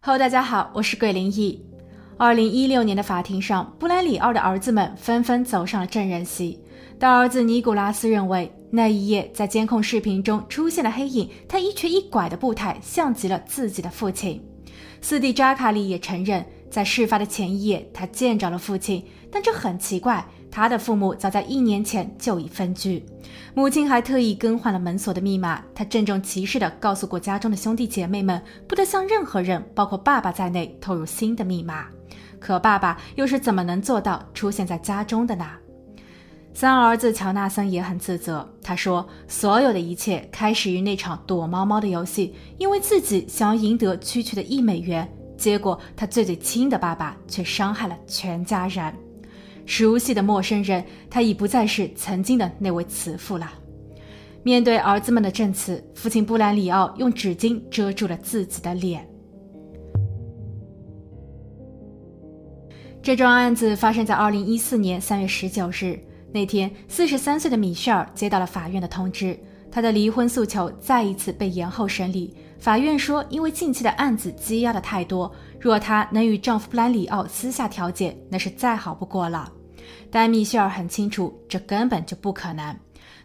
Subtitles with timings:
[0.00, 1.60] Hello，大家好，我是桂林义。
[2.16, 6.58] 二零一六年的法庭上，布莱里奥的儿子们纷纷走上了证人席。
[7.00, 14.40] 大儿子尼古拉斯认为，那一夜在监控视频中出现的黑影，他一瘸一拐的步态像极了自己的父亲。
[15.02, 20.24] 四弟扎卡里也承认，在事发的前一夜，他见着了父亲，但这很奇怪。
[20.50, 23.04] 他的父母早在一年前就已分居，
[23.54, 25.62] 母亲还特意更换了门锁的密码。
[25.74, 31.86] 他郑重其事地告诉过家中的兄弟姐妹们，不得向任何人，包括爸爸在内，透露新的密码。
[32.40, 35.44] 可爸爸又是怎么能做到出现在家中的呢？
[36.54, 48.92] 三儿子乔纳森也很自责，他说：“所有的一切开始于那场躲猫猫的游戏，因为自己想要赢得区区的一美元，结果他最最亲的爸爸却伤害了全家人。”
[49.68, 53.52] 熟悉的陌生人，他已不再是曾经的那位慈父了。
[54.42, 59.06] 面对儿子们的证词，父亲布兰里奥用纸巾遮住了自己的脸。
[63.02, 69.38] 这桩案子发生在二零一四年三月十九日那天，四十三岁的米歇尔接到了法院的通知，
[69.70, 72.34] 他的离婚诉求再一次被延后审理。
[72.58, 79.52] 法院说，因为近期的案子积压的太多，若她能与丈夫布兰里奥私下调解，那是再好不过了。
[80.10, 82.76] 但米歇尔很清楚，这根本就不可能。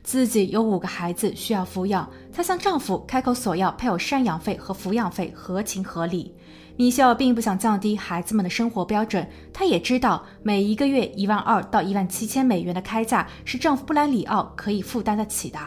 [0.03, 6.35] 自己有五个孩子需要抚养，她向丈夫开口索要配偶赡养费和抚养费，合情合理。
[6.75, 15.59] 米歇尔并不想降低孩子们的生活标准，她也知道每一个月一万二到一万七千美元的开价是丈夫布兰里奥可以负担得起的。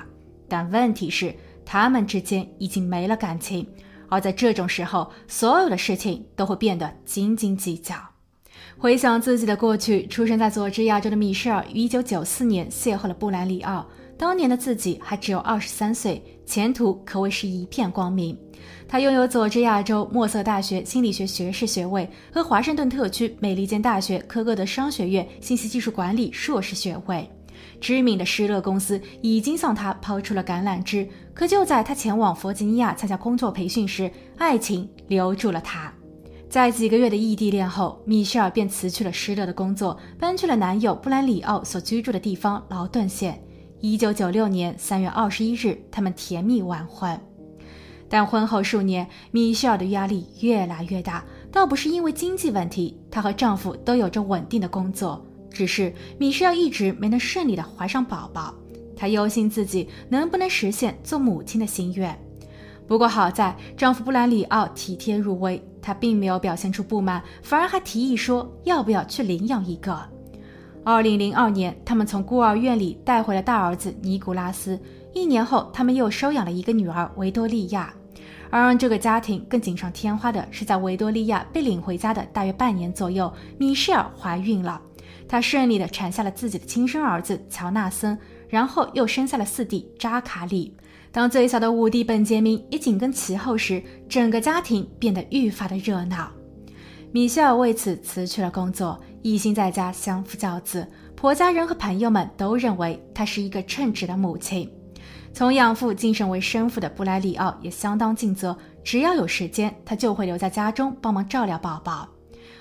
[0.49, 3.67] 但问题是，他们之间已经没了感情，
[4.11, 7.95] 而在这种时候，所有的事情都会变得斤斤计较。
[8.79, 13.85] 回想自己的过去，出生在佐治亚州的米歇尔于1994年邂逅了布兰里奥。
[14.19, 18.37] 当年的自己还只有23岁，前途可谓是一片光明。
[18.87, 27.29] 他拥有佐治亚州莫瑟大学心理学学士学位和华盛顿特区美利坚大学科戈德商学院信息技术管理硕士学位。
[27.81, 35.93] 知名的施乐公司已经向他抛出了橄榄枝，可就在他前往弗吉尼亚参加工作培训时，爱情留住了他。
[36.49, 43.43] 在几个月的异地恋后，米歇尔便辞去了施乐的工作，搬去了男友布兰里奥所居住的地方劳顿县。
[43.81, 47.21] 一九九六年三月二十一日，他们甜蜜完婚。
[48.09, 58.55] 但婚后数年，米歇尔的压力越来越大，倒不是因为经济问题，她和丈夫都有着稳定的工作，只是米歇尔一直没能顺利的怀上宝宝。
[58.97, 62.17] 她忧心自己能不能实现做母亲的心愿。
[62.87, 65.63] 不过好在丈夫布兰里奥体贴入微。
[65.83, 69.97] 他并没有表现出不满，反而还提议说要不要去领养一个。
[70.85, 74.79] 二零零二年，他们从孤儿院里带回了大儿子尼古拉斯。
[75.15, 77.95] 一年后，他们又收养了一个女儿维多利亚。
[78.51, 84.81] 而让这个家庭更锦上添花的是，在维多利亚被领回家的大约半年左右，米歇尔怀孕了。
[85.29, 90.77] 她顺利地产下了自己的亲生儿子乔纳森，然后又生下了四弟扎卡里。
[91.17, 96.31] 当最小的五弟本杰明也紧跟其后时，整个家庭变得愈发的热闹。
[97.11, 100.87] 米歇尔为此辞去了工作，一心在家相夫教子。
[101.15, 104.71] 婆家人和朋友们都认为她是一个称职的母亲。
[105.33, 108.55] 从养父晋升为生父的布莱里奥也相当尽责，
[108.85, 112.07] 只要有时间，他就会留在家中帮忙照料宝宝，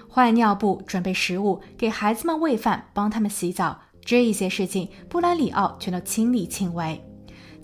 [0.07, 7.03] 换尿布、准备食物、给孩子们喂饭、帮他们洗澡，这一些事情布莱里奥全都亲力亲为。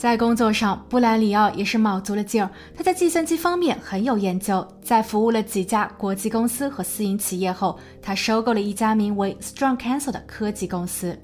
[0.02, 2.50] 在工作上，布兰里奥也是卯足了劲儿。
[2.76, 11.16] 他在计算机方面很有研究，在服务了几家国际公司和私营企业后，他收购了一家名为 Strong Castle 的科技公司。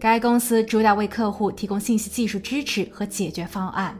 [0.00, 3.96] 该公司主打为客户提供信息技术支持和解决方案。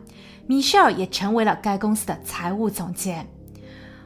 [0.49, 3.25] 米歇尔也成为了该公司的财务总监。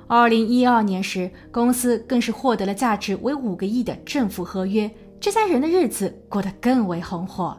[0.06, 4.90] 二零一二年时，公司更是获得了价值为五个亿的政府合约。
[5.18, 7.56] 这家人的日子过得更为红火。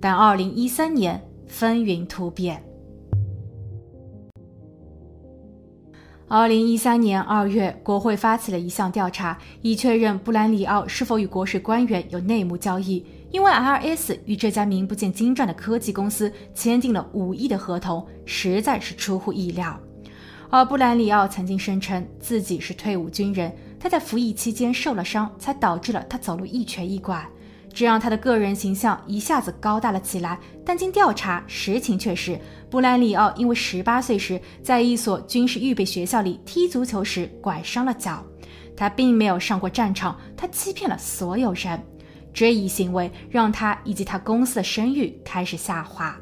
[0.00, 1.22] 但二零一三年。
[1.50, 2.62] 风云突变。
[6.28, 13.04] 二零一三年二月，国会发起了一项调查，以确认布兰里奥是否与国税官员有内幕交易。
[13.32, 14.18] 因为 R.S.
[14.26, 19.78] 与这家名不见经传的科技公司签订了五亿的合同，实在是出乎意料。
[20.48, 27.28] 而布兰里奥曾经声称自己是退伍军人，他在服役期间受了伤，才导致了他走路一瘸一拐。
[27.72, 30.38] 这让他的个人形象一下子高大了起来。
[30.64, 32.38] 但经调查，实情却是
[32.68, 38.24] 布兰里奥因为十八岁时在一所军事预备学校里踢足球时拐伤了脚，
[38.76, 41.82] 他并没有上过战场，他欺骗了所有人。
[42.32, 46.16] 这一行为让他以及他公司的声誉开始下滑。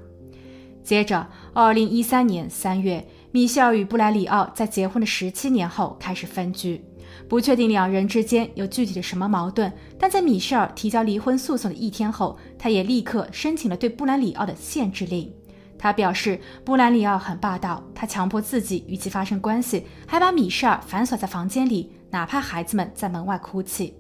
[0.83, 6.83] 接着，二零一三年三月，米米歇尔与布莱里奥在结婚的十七年后开始分居，
[7.29, 9.71] 不确定两人之间有具体的什么矛盾。
[9.99, 15.33] 但在米歇尔提交离婚诉讼的一天后，他也立刻申请了对布兰里奥的限制令。
[15.79, 23.95] 他表示，布兰里奥很霸道，他强迫自己与其发生关系，还把米歇尔反锁在房间里，哪怕孩子们在门外哭泣。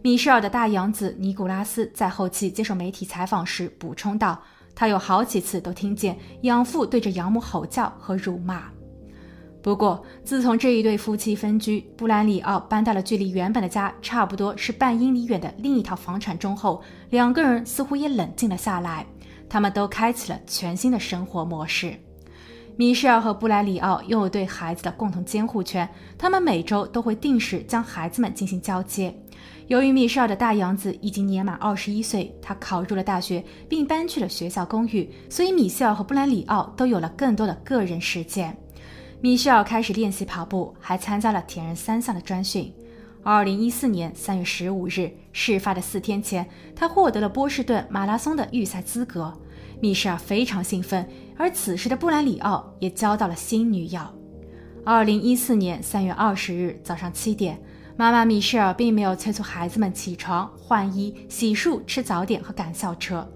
[0.00, 4.40] 米歇尔的大养子尼古拉斯在后期接受媒体采访时补充道
[4.74, 8.70] ：“他有好几次都听见养父对着养母吼叫和辱骂。”
[9.60, 19.04] 不过，自从这一对夫妻分居，布兰里奥搬到了距离原本的家差不多是半英里远的另一套房产中后，两个人似乎也冷静了下来。
[19.48, 21.94] 他们都开启了全新的生活模式。
[22.76, 29.12] 米歇尔和布兰里奥拥有对孩子的共同监护权，他们每周都会定时将孩子们进行交接。
[29.66, 38.56] 由于米歇尔的大养子已经年满二十一岁，他考入了大学并搬去了学校公寓，所以米歇尔和布兰里奥都有了更多的个人时间。
[39.20, 42.72] 米歇尔开始练习跑步，还参加了铁人三项的专训。
[43.24, 49.36] 二零一四年三月十五日，事发的四天前，他获得了波士顿马拉松的预赛资格。
[49.80, 54.00] 米歇尔非常兴奋，而此时的布兰里奥也交到了新女友。
[54.84, 57.60] 二零一四年三月二十日早上七点，
[57.96, 63.28] 妈妈米歇尔并没有催促孩子们起床、换衣、洗漱、吃早点和赶校车。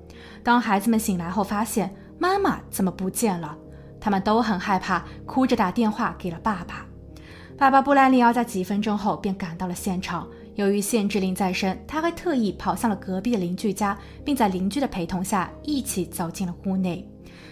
[0.45, 3.59] 当孩子们醒来后，发现妈妈怎么不见了？
[4.03, 6.85] 他们都很害怕，哭着打电话给了爸爸。
[7.57, 10.27] 爸爸布兰里奥在几分钟后便赶到了现场。
[10.57, 17.09] 由于限制令在身，他还特意跑向了隔壁的邻居家，并在邻居的陪同下一起走进了屋内。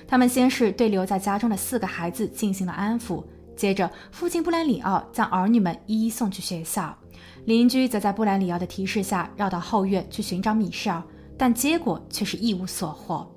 [0.09, 3.23] 他们先是对留在家中的四个孩子进行了安抚，
[3.57, 6.93] 接着父亲布兰里奥将儿女们一一送去学校。
[7.45, 11.01] 邻居则在布兰里奥的提示下绕到后院去寻找米歇尔，
[11.39, 13.31] 但结果却是一无所获。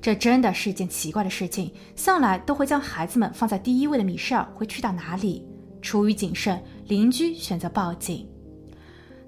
[0.00, 1.72] 这真的是件奇怪的事情。
[1.94, 5.46] 向来都会将孩子们放在第一位的米歇尔会去到哪里？
[5.82, 8.28] 出于谨慎，邻居选择报警。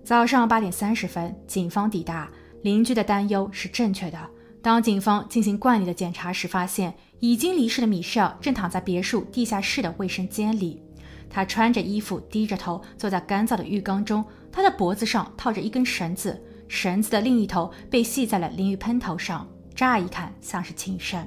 [0.05, 2.29] 早上八点三十分，警方抵达。
[2.63, 4.19] 邻居的担忧是正确的。
[4.63, 10.81] 当警方进行惯例的检查时，发现已经离世的米歇尔正躺在别墅地下室的卫生间里。
[11.29, 14.25] 他穿着衣服，低着头坐在干燥的浴缸中。
[14.53, 19.49] 他的脖子上套着一根绳子，绳子的另一头被系在了淋浴喷头上。
[19.75, 21.27] 乍一看像是轻生。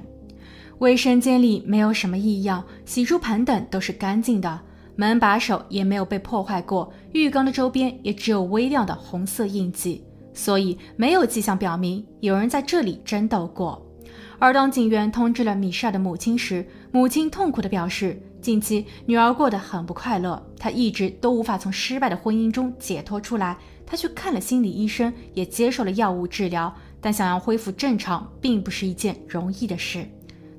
[0.78, 4.60] 卫生间里没有什么异样，洗漱盆等都是干净的，
[4.94, 10.04] 门把手也没有被破坏过，浴缸的周边也只有微亮的红色印记，
[10.34, 13.82] 所以没有迹象表明有人在这里争斗过。
[14.38, 23.56] 而当警员通知了米莎的母亲时，母亲痛苦地表示，近期女儿过得很不快乐，她一直都无法从失败的婚姻中解脱出来。
[23.86, 26.74] 她去看了心理医生，也接受了药物治疗。
[27.00, 30.06] 但想要恢复正常，并不是一件容易的事，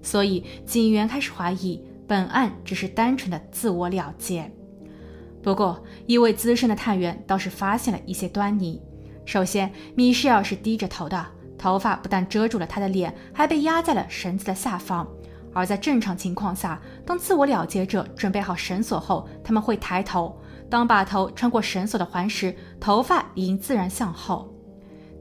[0.01, 4.49] 所以警员开始怀疑本案只是单纯的自我了结。
[5.43, 8.81] 不过，一位资深的探员倒是发现了一些端倪。
[9.25, 11.25] 首先，米歇尔是低着头的，
[11.57, 15.07] 头发不但遮住了他的脸，还被压在了绳子的下方。
[15.53, 20.39] 而在正常情况下，当自我了结者准备好绳索后，他们会抬头。
[20.69, 24.53] 当把头穿过绳索的环时，头发已经自然向后。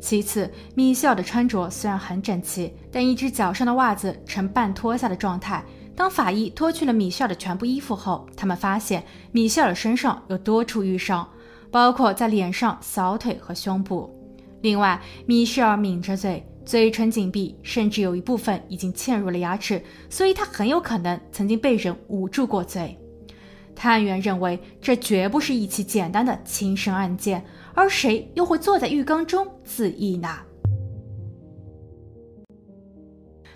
[0.00, 5.64] 其次，米歇尔的穿着虽然很整齐，但一只脚上的袜子呈半脱下的状态。
[5.97, 11.26] 当法医脱去了米歇尔的全部衣服后，他们发现米歇尔身上有多处瘀伤，
[11.71, 14.12] 包括在脸上、小腿和胸部。
[14.61, 22.97] 另外，米歇尔抿着嘴，嘴唇紧闭，甚至有一部分已经嵌入了牙齿，所以他很有可能曾经被人捂住过嘴。
[23.75, 27.44] 探员认为，这绝不是一起简单的轻生案件。
[27.76, 30.28] 而谁又会坐在浴缸中自缢呢？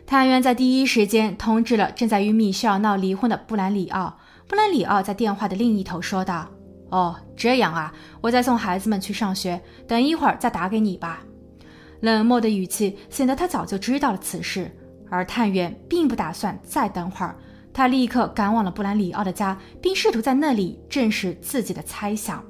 [0.07, 4.19] 探员在第一时间通知了正在与米歇尔闹离婚的布兰里奥。
[4.47, 6.47] 布兰里奥在电话的另一头说道
[6.91, 11.25] ：“哦，这样啊，我在送孩子们去上学，等一会儿再打给你吧。”
[12.01, 14.71] 冷漠的语气显得他早就知道了此事。
[15.09, 17.37] 而探员并不打算再等会儿，
[17.73, 22.45] 他立刻赶往了布兰里奥的家，并试图在那里证实自己的猜想。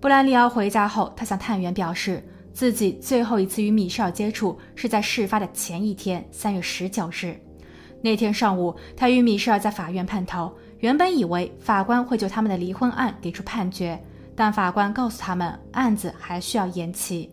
[0.00, 7.38] 布兰里奥回家后，他向探员表示，自己最后一次与米歇尔接触是在事发的前一天，三月十九日。
[8.00, 10.50] 那天上午，他与米歇尔在法院碰头。
[10.78, 14.02] 原本以为法官会就他们的离婚案给出判决，
[14.34, 17.30] 但法官告诉他们，案子还需要延期。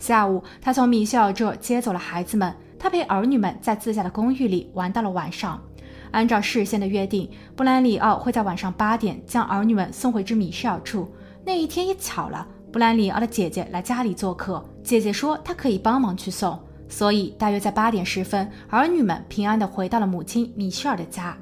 [0.00, 5.62] 下午，他从米歇尔这接走了孩子们，他陪儿女们在自家的公寓里玩到了晚上。
[6.10, 11.08] 按照事先的约定，布兰里奥会在晚上八点将儿女们送回至米歇尔处。
[11.50, 16.56] 那一天也巧了，布兰里奥的姐姐来家里做客，姐姐说她可以帮忙去送，
[16.88, 21.36] 所以大约在八点十分，儿女们平安的回到了母亲米歇尔的家。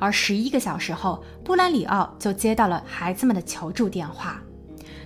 [0.00, 4.42] 而十一个小时后，布兰里奥就接到了孩子们的求助电话。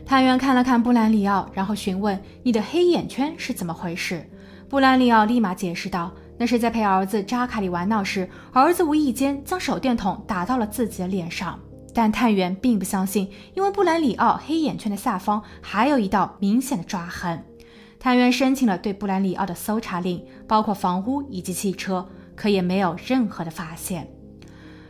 [0.07, 4.27] 探员看了看布兰里奥，然后询问：“你的黑眼圈是怎么回事？”
[4.71, 11.61] 布兰里奥立马解释道：“那是在陪儿子扎卡里玩闹时，儿子无意间将手电筒打到了自己的脸上。”
[11.97, 17.43] 但探员并不相信，因为布兰里奥黑眼圈的下方还有一道明显的抓痕。
[17.99, 24.07] 探员申请了对布兰里奥的搜查令，包括房屋以及汽车，可也没有任何的发现。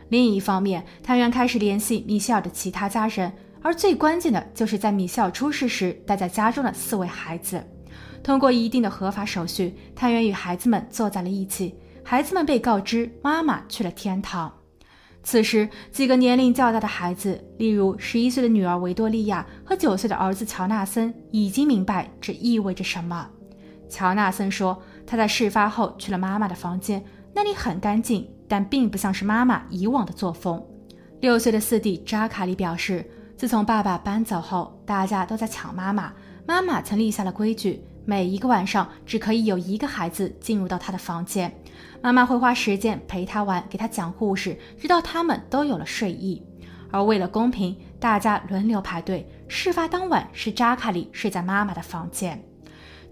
[0.08, 3.32] 另一方面，探员开始联系米歇尔的其他家人，
[3.62, 7.64] 而最关键的就是在米歇尔出事时待在家中的四位孩子。
[8.24, 11.76] 通过一定的合法手续，探员与孩子们坐在了一起。
[12.02, 14.52] 孩子们被告知妈妈去了天堂。
[15.26, 23.28] 此时，几个年龄较大的孩子，例如十一岁的女儿维多利亚和九岁的儿子乔纳森，已经明白这意味着什么。
[23.88, 27.04] 乔纳森说，他在事发后去了妈妈的房间，
[27.34, 28.30] 那里很干净。
[28.46, 30.64] 但并不像是妈妈以往的作风。
[31.18, 33.04] 六岁的四弟扎卡里表示，
[33.36, 36.12] 自从爸爸搬走后，大家都在抢妈妈。
[36.46, 41.52] 妈妈曾立下了规矩，每一个晚上只可以有一个孩子进入到她的房间。
[42.00, 46.42] 妈妈会花时间陪他玩，给他讲故事，直到他们都有了睡意。
[46.90, 49.28] 而为了公平，大家轮流排队。
[49.48, 52.42] 事发当晚是扎卡里睡在妈妈的房间。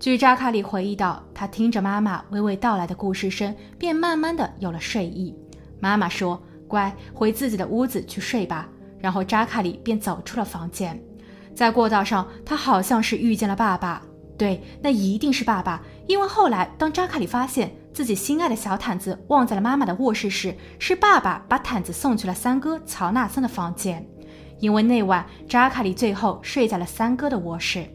[0.01, 5.35] 据扎卡里回忆道，他听着妈妈娓娓道来的故事声，便慢慢的有了睡意。
[5.81, 8.69] 妈妈说：“乖，回自己的屋子去睡吧。”
[8.99, 11.01] 然后扎卡里便走出了房间。
[11.55, 14.03] 在过道上，他好像是遇见了爸爸。
[14.37, 24.05] 对，那一定是爸爸，因为后来当扎卡里发现自己心爱的小毯子忘在了妈妈的卧室时，是爸爸把毯子送去了三哥乔纳森的房间，
[24.59, 27.87] 因为那晚扎卡里最后睡在了三哥的卧室。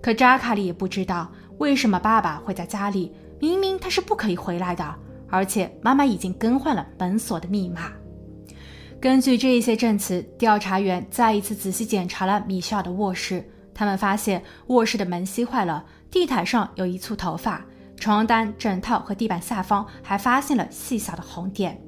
[0.00, 4.94] 可扎卡里也不知道为什么爸爸会在家里，明明他是不可以回来的，
[5.28, 7.92] 而且妈妈已经更换了门锁的密码。
[8.98, 17.62] 根据这些证词，调查员再一次仔细检查了米歇尔的卧室，他们发现卧室的门吸坏了，地毯上有一簇头发，
[17.98, 21.78] 床单、枕套和地板下方还发现了细小的红点。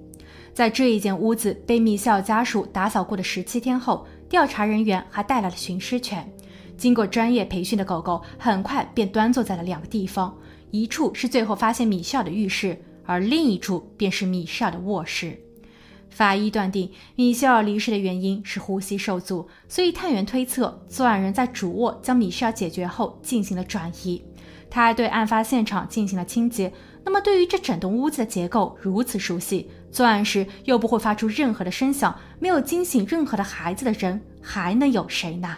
[0.52, 6.30] 在这一间屋子被米歇尔家属打扫过的十七天后，调查人员还带来了寻尸犬。
[6.76, 10.36] 经过专业培训的狗狗很快便端坐在了两个地方，
[10.70, 15.40] 一处是最后发现米歇尔的浴室，而另一处便是米歇尔的卧室。
[16.18, 24.20] 法医断定米歇尔离世的原因是呼吸受阻，所以探员推测作案人在主卧将米歇尔解决后进行了转移。
[24.68, 26.72] 他还对案发现场进行了清洁。
[27.04, 35.56] 那么，对于这整栋屋子的结构如此熟悉，作案时又不会发出任何的声响，没有惊醒任何的孩子的人，还能有谁呢？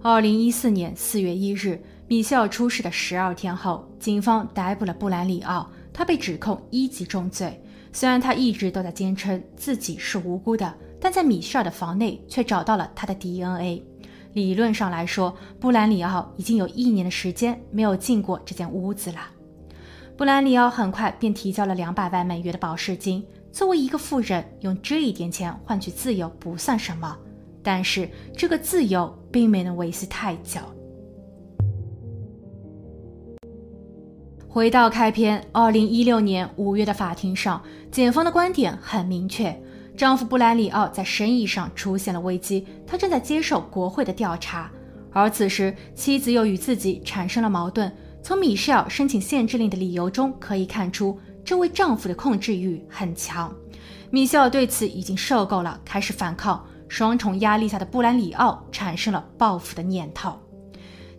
[0.00, 5.68] 二零一四年四月一日，米歇尔出事的十二天后，警方逮捕了布兰里奥。
[5.92, 7.60] 他被指控一级重罪。
[7.96, 13.82] 虽然他一直都在坚称自己是无辜的，但在米歇尔的房内却找到了他的 DNA。
[14.34, 19.20] 理论上来说，布兰里奥已经有一年的时间没有进过这间屋子了。
[20.14, 23.24] 布兰里奥很快便提交了两百万美元的保释金。
[23.50, 27.16] 作为一个富人，用这一点钱换取自由不算什么。
[27.62, 30.60] 但是这个自由并没能维系太久。
[34.56, 39.54] 回到开篇，二零一六年五月的法庭上，检方的观点很明确：
[39.94, 44.70] 丈夫布兰里奥在生意上出现了危机，他正在接受国会的调查。
[45.12, 47.94] 而此时，妻子又与自己产生了矛盾。
[48.22, 53.54] 从米歇尔申请限制令的理由中可以看出，这位丈夫的控制欲很强。
[54.08, 56.66] 米歇尔对此已经受够了，开始反抗。
[56.88, 60.32] 双重压力下的布兰里奥产生了报复的念头。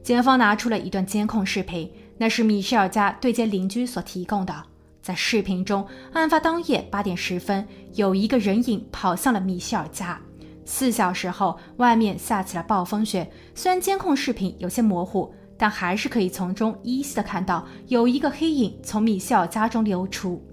[0.01, 4.53] 检方拿出了一段监控视频，那是米歇尔家对接邻居所提供的。
[5.01, 10.19] 在视频中，案发当夜八点十分，有一个人影跑向了米歇尔家。
[10.65, 13.31] 四小时后，外面下起了暴风雪。
[13.55, 20.45] 虽然监控视频有些模糊，但还是可以从中依稀的看到有一个黑影从米歇尔家中流出。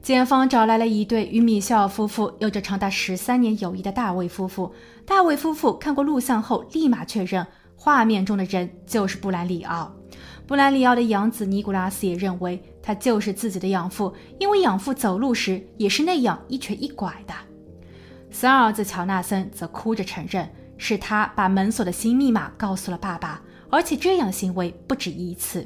[0.00, 4.72] 检方找来了一对与米歇尔夫妇有着长达十三年友谊的大卫夫妇。
[5.04, 9.92] 大卫夫妇看过录像后，立马确认画面中的人就是布兰里奥。
[10.50, 17.32] 布兰里奥的养子尼古拉斯也认为他就是自己的养父，因为养父走路时也是那样一瘸一拐的。
[18.32, 23.40] 三儿子乔纳森则哭着承认，是他把门锁的新密码告诉了爸爸，
[23.70, 25.64] 而且这样的行为不止一次。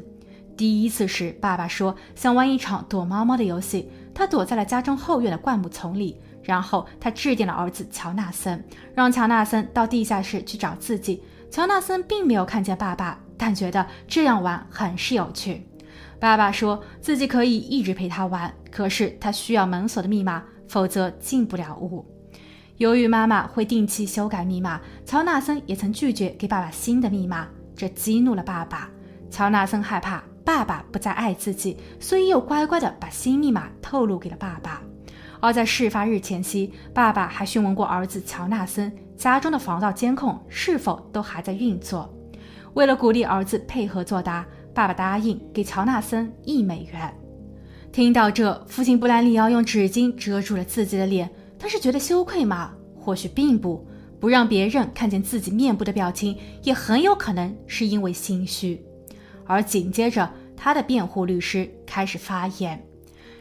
[0.55, 3.91] 第一次是爸爸说想玩一场躲猫猫的游戏。
[4.12, 8.62] 他躲在了家中后院的灌木丛里，然后他致电了儿子乔纳森，
[8.95, 11.23] 让乔纳森到地下室去找自己。
[11.50, 15.67] 乔纳森并没有看见爸爸，但觉得这样玩很是有趣。
[16.19, 20.43] 爸爸说自己可以一直陪他玩，可是他需要门锁的密码。
[20.67, 22.05] 否则进不了屋。
[22.79, 28.91] 由于妈妈会定期修改密码，乔纳森也曾拒绝给爸爸新的密码，这激怒了爸爸。
[29.31, 34.83] 乔纳森害怕爸爸不再爱自己，所以又乖乖地把新密码透露给了爸爸。
[35.41, 42.12] 而在事发日前夕，爸爸还询问过儿子乔纳森家中的防盗监控是否都还在运作。
[42.75, 47.12] 为了鼓励儿子配合作答，爸爸答应给乔纳森一美元。
[47.93, 51.31] 听到这，父亲布兰里奥用纸巾遮住了自己的脸。
[51.59, 52.73] 他是觉得羞愧吗？
[52.99, 53.87] 或许并不。
[54.21, 58.83] 不让别人看见自己面部的表情，也很有可能是因为心虚。
[59.45, 62.83] 而紧接着，他的辩护律师开始发言。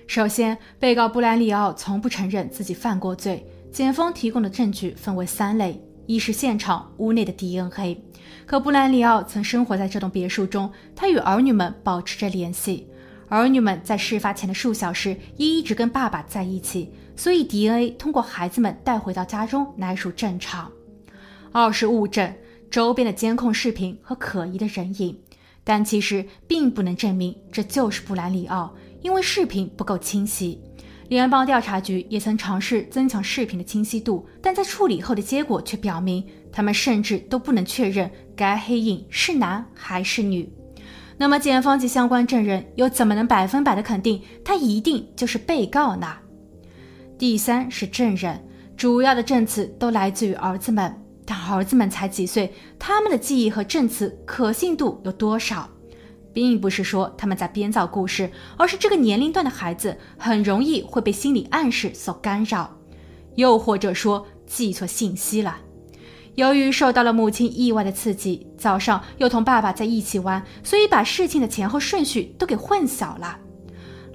[0.08, 3.46] 首先，被告布兰里奥从不承认自己犯过罪。
[3.72, 7.98] 检方提供的证据分为三类：一是现场屋内的 DNA，
[8.45, 12.88] 可布兰里奥曾生活在这栋别墅中，他与儿女们保持着联系，
[13.29, 20.69] 儿女们在事发前的数小时也一直跟爸爸在一起，所以 DNA 通过孩子们带回到家中乃属正常。
[21.51, 22.33] 二是物证，
[22.69, 25.17] 周边的监控视频和可疑的人影，
[25.63, 28.74] 但其实并不能证明这就是布兰里奥。
[29.01, 30.60] 因为视频不够清晰，
[31.13, 40.51] 联邦调查局也曾尝试增强视频的清晰度，但在处理后的结果却表明，他们甚至都不能确认该黑影是男还是女。
[41.15, 46.17] 那么，检方及相关证人又怎么能百分百的肯定他一定就是被告呢？
[47.15, 48.43] 第三是证人，
[48.75, 55.70] 主要的证词都来自于儿子们，但儿子们才几岁，他们的记忆和证词可信度有多少？
[56.34, 62.75] 并不是说他们在编造故事，而是这个年龄段的孩子很容易会被心理暗示所干扰，
[63.36, 65.58] 又或者说记错信息了。
[66.36, 73.38] 由于受到了母亲意外的刺激，早上又同爸爸在一起玩，所以把事情的前后顺序都给混淆了。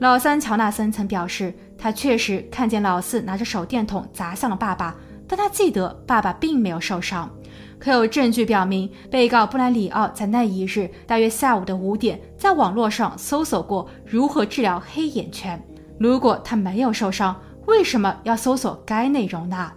[0.01, 4.97] 老三乔纳森曾表示，他确实看见老四拿着手电筒砸向了爸爸，
[5.29, 7.31] 但他记得爸爸并没有受伤。
[7.79, 15.63] 可有证据表明，被告布兰里奥在那一日大约下午的五点，在网络上搜索过如何治疗黑眼圈。
[15.99, 19.73] 如果他没有受伤，为什么要搜索该内容呢？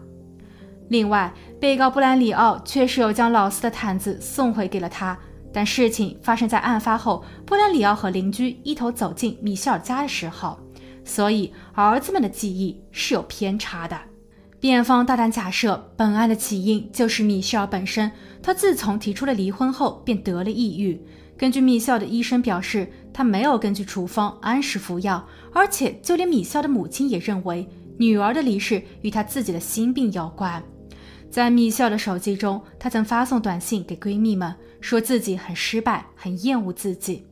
[0.89, 5.17] 另外，被告布兰里奥确实有将老四的毯子送回给了他，
[5.53, 10.59] 但事情发生在案发后，布兰里奥和邻居一同走进米歇尔家的时候，
[11.05, 13.97] 所以儿子们的记忆是有偏差的。
[14.61, 18.11] 辩方大胆假设，本案的起因就是米歇尔本身。
[18.43, 21.01] 他自从提出了离婚后，便得了抑郁。
[21.35, 30.63] 根据米歇尔的医生表示，他没有根据处方按时服药，而且就连米歇尔的母亲也认为女儿的离世与他自己的心病有关。
[31.31, 37.25] 在米歇尔的手机中，他曾发送短信给闺蜜们，说自己很失败，很厌恶自己。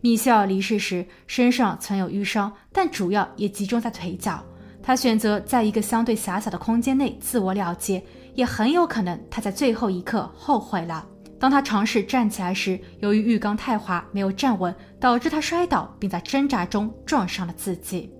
[0.00, 4.44] 米歇尔离世时身上曾有淤伤，但主要也集中在腿脚。
[4.82, 8.02] 他选择在一个相对狭小的空间内自我了结，
[8.34, 11.06] 也很有可能他在最后一刻后悔了。
[11.38, 18.10] 当他尝试站起来时，由于浴缸太滑没有站稳，导致他摔倒，并在挣扎中撞伤了自己。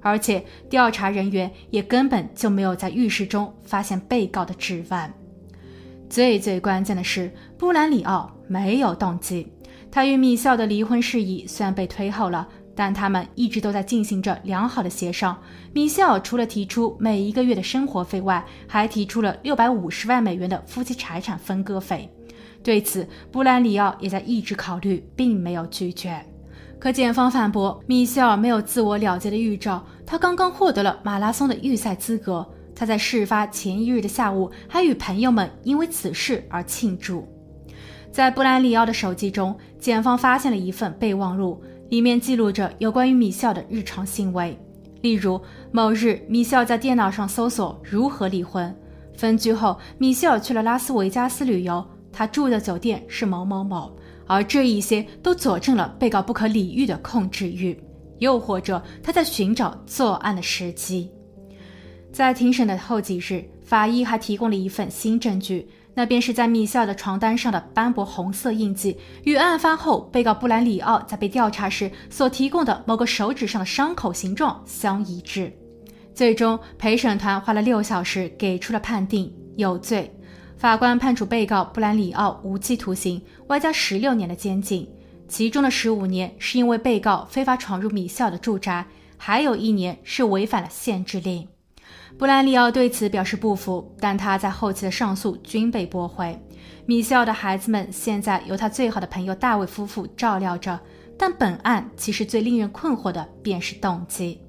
[0.00, 5.14] 而且调查人员也根本就没有在浴室中发现被告的指纹。
[6.10, 9.50] 最最关键的是，布兰里奥没有动机。
[9.90, 12.46] 他与米肖的离婚事宜虽然被推后了。
[12.74, 15.36] 但他们一直都在进行着良好的协商。
[15.72, 22.08] 米歇尔除了提出每一个月的生活费外，还提出了六百五十万美元的夫妻财产分割费。
[22.62, 26.24] 对此，布兰里奥也在一直考虑，并没有拒绝。
[26.78, 32.48] 可检方反驳，米歇尔没有自我了结的预兆，他刚刚获得了马拉松的预赛资格。
[32.74, 37.28] 他在事发前一日的下午还与朋友们因为此事而庆祝。
[38.12, 41.60] 在布兰里奥的手机中，检方发现了一份备忘录。
[41.88, 44.58] 里面记录着有关于米歇尔的日常行为，
[45.00, 48.74] 例如某日米歇尔在电脑上搜索如何离婚，
[49.14, 53.94] 分居后米歇尔去了拉斯维加斯旅游，他住的酒店是某某某，
[54.26, 57.78] 而这一些都佐证了被告不可理喻的控制欲，
[58.18, 61.10] 又或者他在寻找作案的时机。
[62.10, 65.68] 在庭审的后几日，法医还提供了一份新证据。
[65.94, 75.52] 那便是在米歇尔的床单上的斑驳红色印记，与案发后被告布兰里奥在被调查时所提供的某个手指上的伤口形状相一致。
[76.14, 80.10] 最终，陪审团花了六小时给出了判定有罪。
[80.56, 84.88] 法官判处被告布兰里奥无期徒刑，外加十六年的监禁，
[85.26, 91.48] 其中的十五年是因为被告非法闯入米歇尔的住宅，还有一年是违反了限制令。
[92.22, 96.40] 布兰里奥对此表示不服，但他在后期的上诉均被驳回。
[96.86, 100.78] 米歇尔的孩子们现在由他最好的朋友大卫夫妇照料着，
[101.18, 104.40] 但本案其实最令人困惑的便是动机。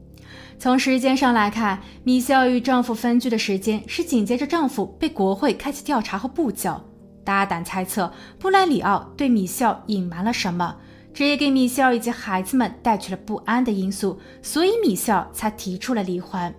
[0.59, 6.79] 从时间上来看，米歇尔与丈夫分居的时间是紧接着丈夫被国会开启调查后不久。
[7.25, 10.75] 大胆猜测，布兰里奥对米歇尔隐瞒了什么，
[11.11, 16.53] 这也给米歇尔以及孩子们带去了不安的因素，所以米歇尔才提出了离婚。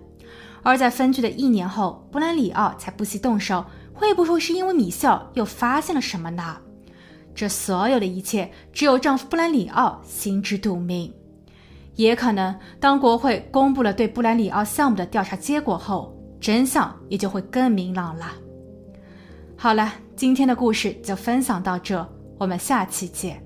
[0.65, 6.57] 而在分居的一年后，布兰里奥才不惜动手，会不会是因为米歇尔又发现了什么呢？
[7.35, 11.13] 这所有的一切，只有丈夫布兰里奥心知肚明。
[11.95, 18.33] 也可能，当国会公布了对布兰里奥项目的调查结果后，真相也就会更明朗了。
[19.55, 22.03] 好了，今天的故事就分享到这，
[22.39, 23.44] 我们下期见。